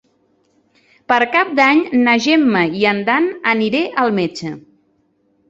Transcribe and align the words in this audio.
Per 1.11 1.19
Cap 1.35 1.51
d'Any 1.59 1.81
na 2.07 2.15
Gemma 2.27 2.63
i 2.81 2.83
en 2.93 3.03
Dan 3.11 3.29
aniré 3.53 3.85
al 4.07 4.19
metge. 4.19 4.57